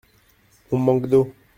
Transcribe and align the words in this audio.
On 0.71 0.79
manque 0.79 1.05
d’eau. 1.05 1.31